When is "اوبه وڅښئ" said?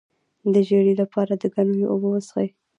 1.91-2.47